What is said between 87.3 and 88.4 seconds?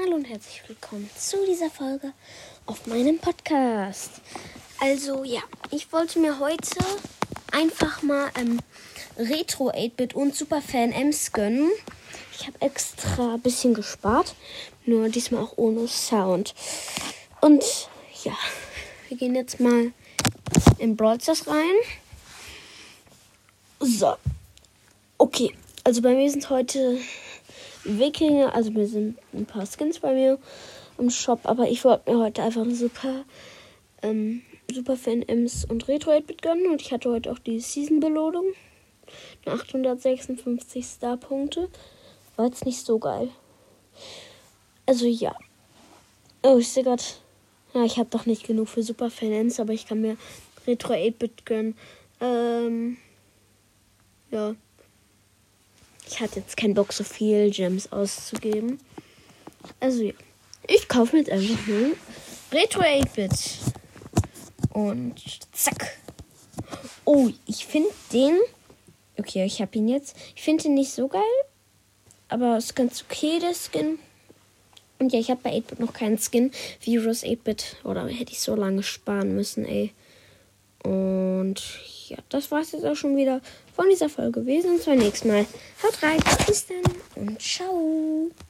ciao.